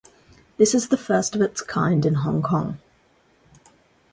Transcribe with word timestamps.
This 0.57 0.73
is 0.73 0.87
the 0.87 0.97
first 0.97 1.35
of 1.35 1.43
its 1.43 1.61
kind 1.61 2.07
in 2.07 2.15
Hong 2.15 2.41
Kong. 2.41 2.79